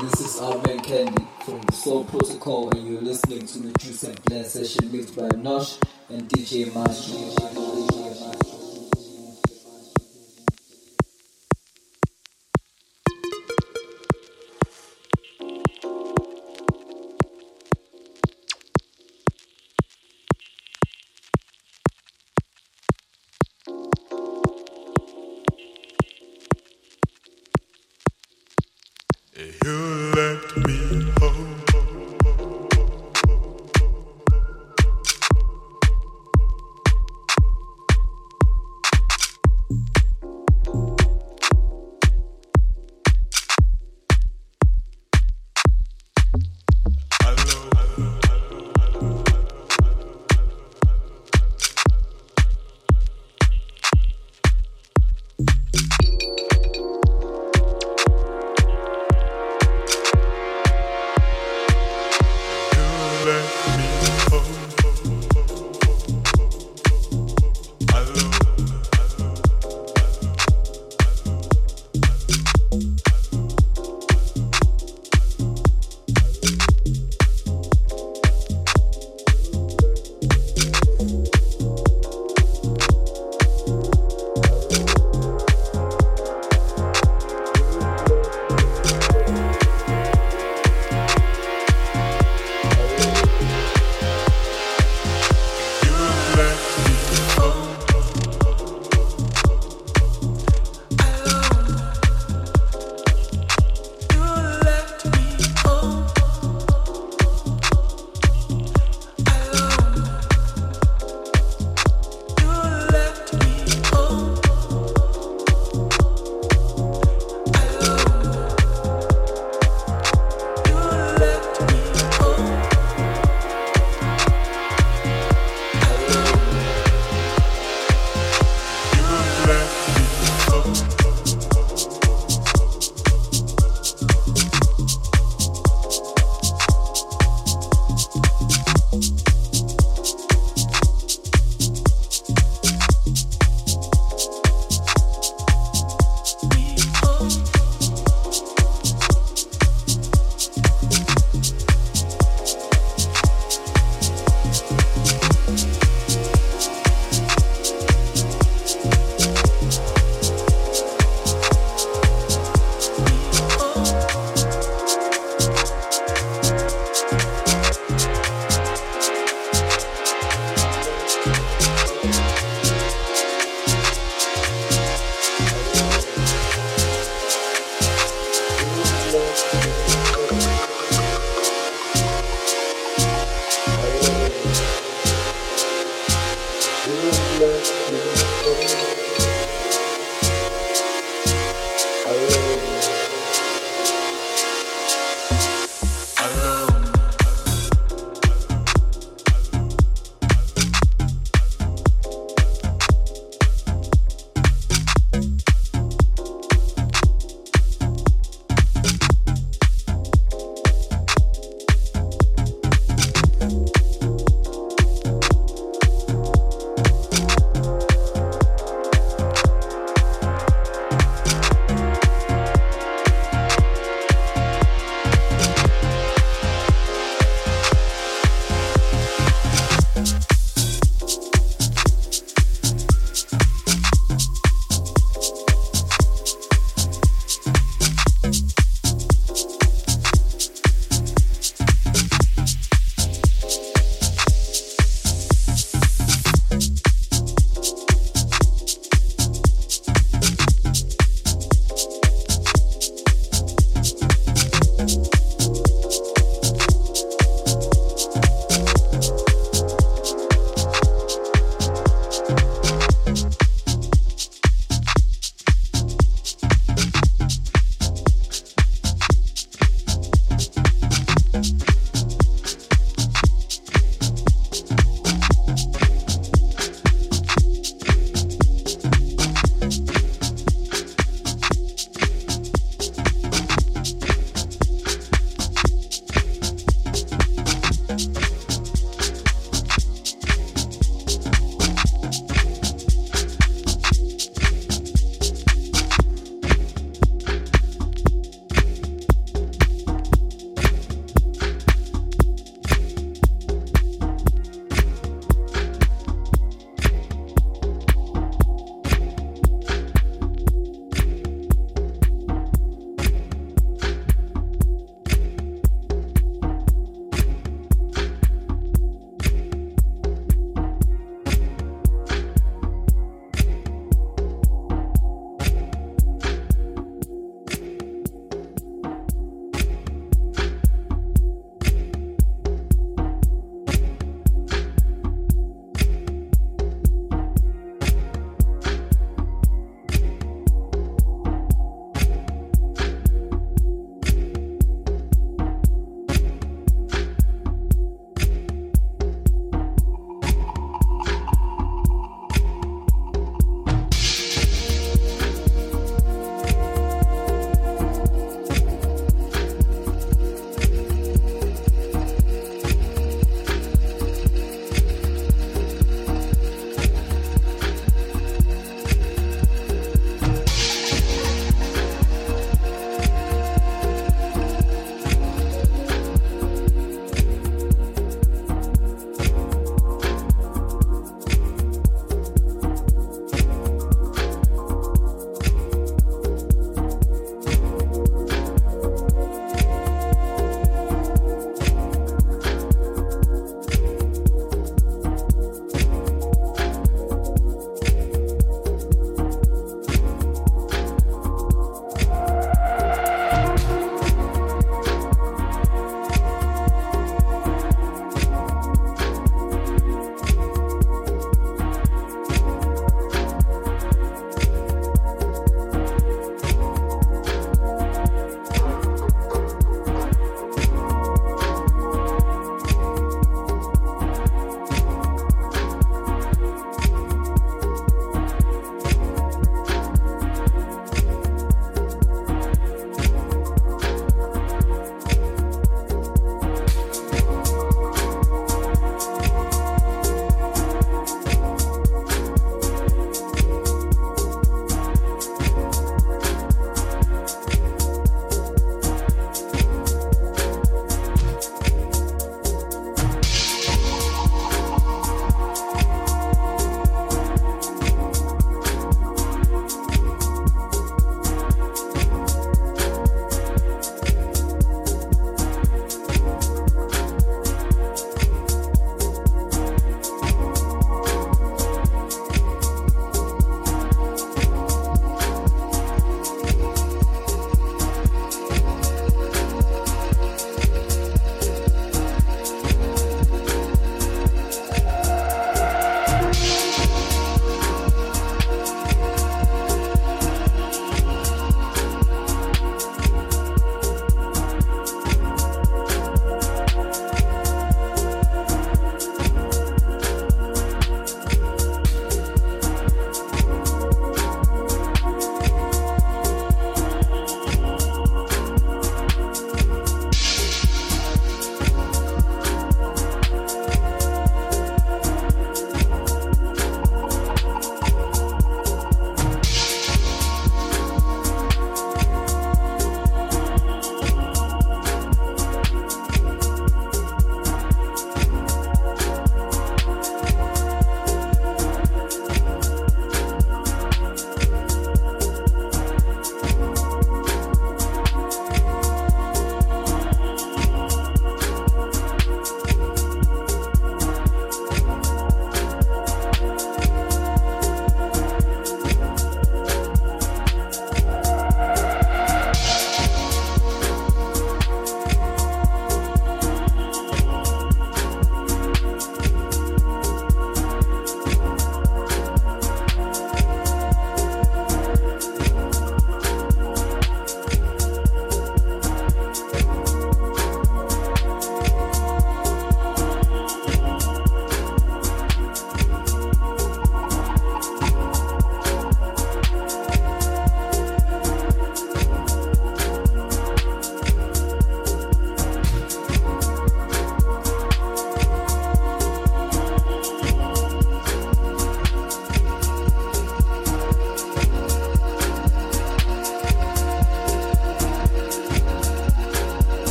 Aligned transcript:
This 0.00 0.20
is 0.20 0.40
Armin 0.40 0.80
Candy 0.80 1.26
from 1.46 1.62
Soul 1.72 2.04
Protocol, 2.04 2.68
and 2.76 2.86
you're 2.86 3.00
listening 3.00 3.46
to 3.46 3.58
the 3.60 3.72
Juice 3.78 4.02
and 4.02 4.22
Blend 4.24 4.44
session 4.44 4.92
mixed 4.92 5.16
by 5.16 5.28
Nosh 5.30 5.82
and 6.10 6.28
DJ 6.28 6.74
Mash. 6.74 8.55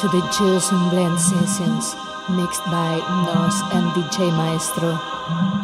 to 0.00 0.06
the 0.06 0.20
Juice 0.38 0.70
and 0.70 0.90
Blend 0.90 1.18
sessions 1.18 1.96
mixed 2.30 2.64
by 2.66 2.98
Nos 3.26 3.60
and 3.74 3.90
DJ 3.90 4.30
Maestro. 4.30 5.57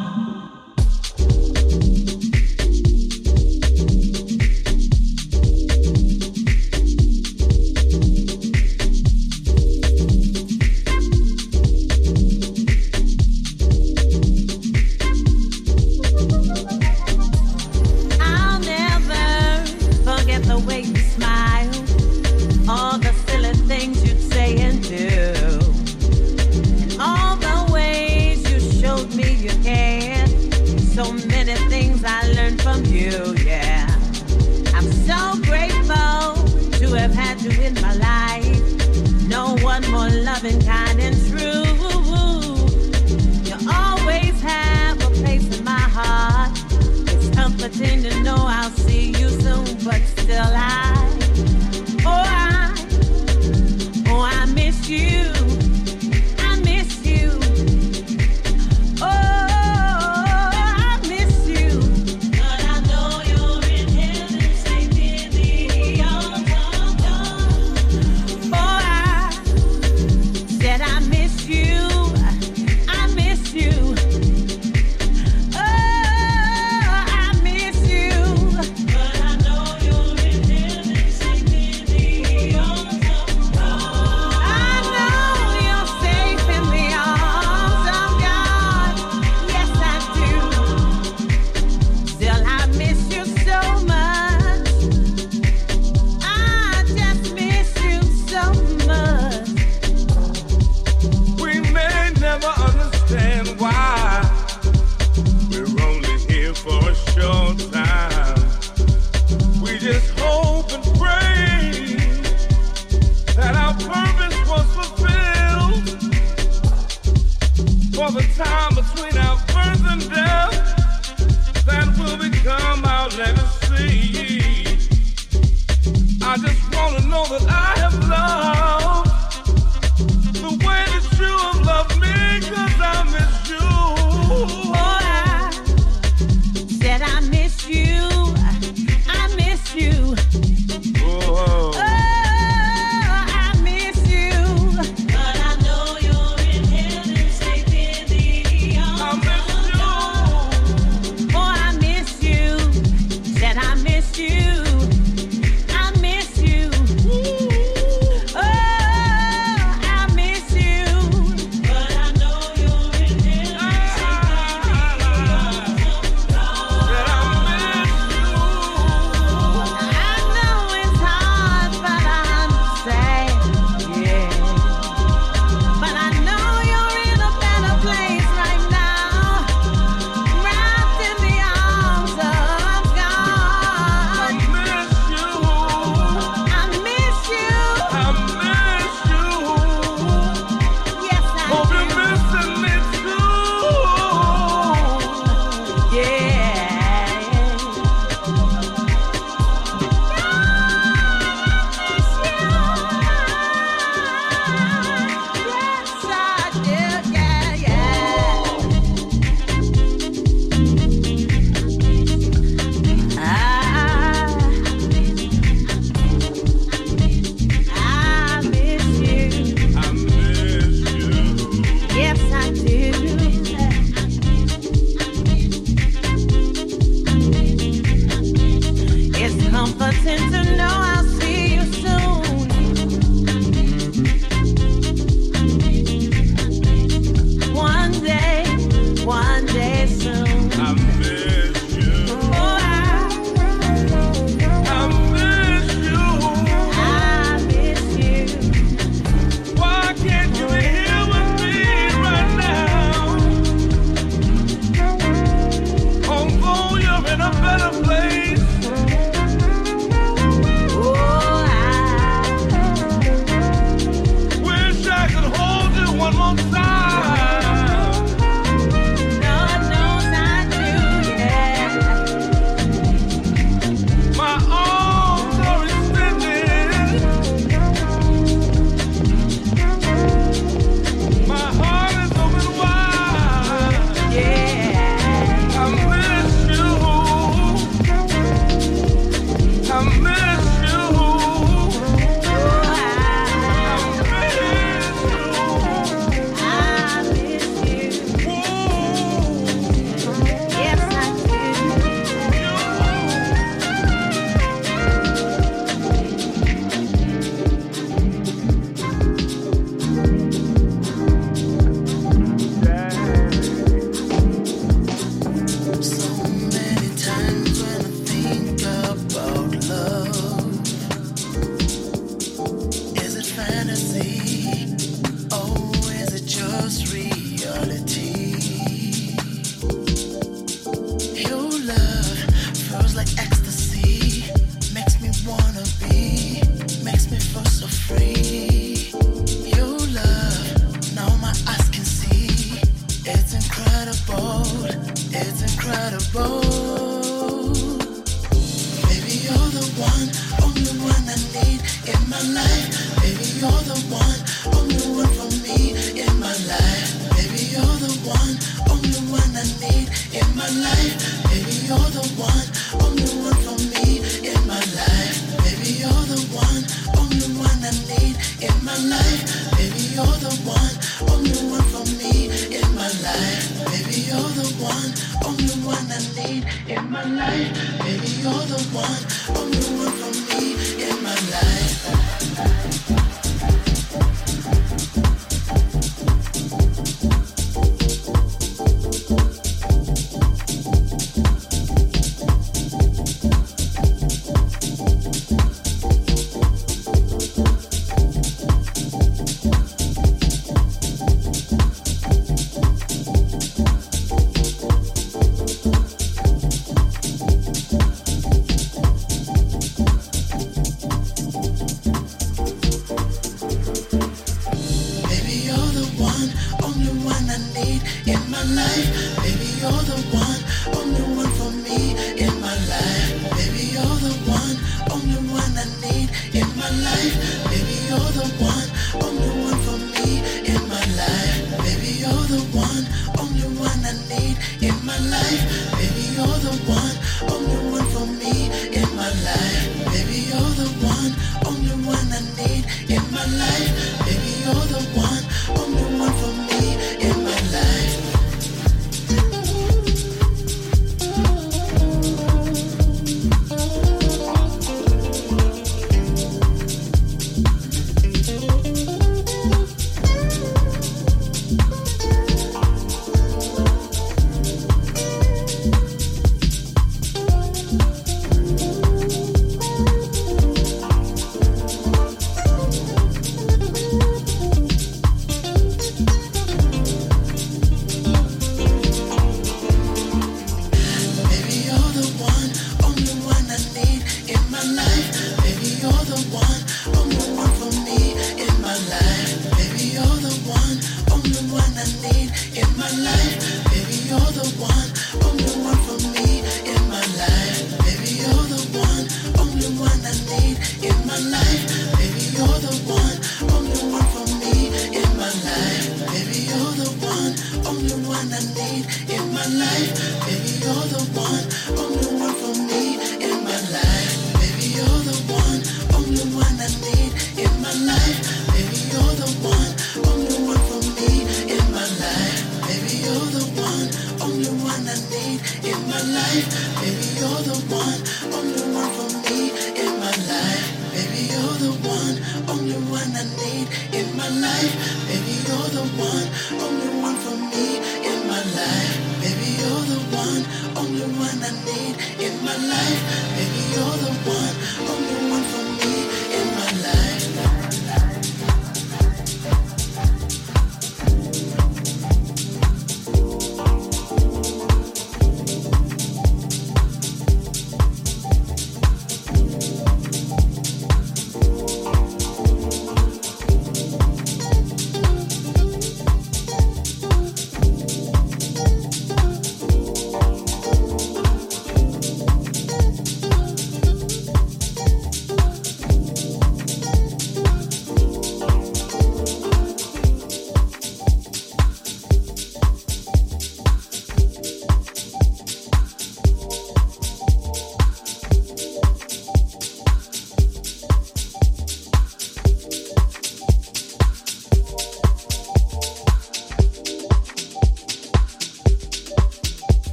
my 501.14 501.30
life. 501.30 501.63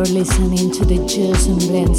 You're 0.00 0.24
listening 0.24 0.70
to 0.70 0.84
the 0.86 0.96
Juice 1.06 1.46
and 1.46 1.58
Blend 1.58 1.94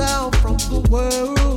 Out 0.00 0.34
from 0.36 0.56
the 0.56 0.80
world. 0.90 1.49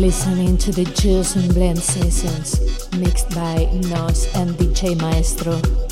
Listening 0.00 0.56
to 0.56 0.72
the 0.72 0.84
Juice 0.84 1.36
and 1.36 1.52
Blend 1.52 1.78
sessions 1.78 2.88
mixed 2.96 3.28
by 3.34 3.68
Nos 3.90 4.34
and 4.34 4.50
DJ 4.52 4.98
Maestro. 4.98 5.89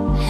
Hey. 0.00 0.29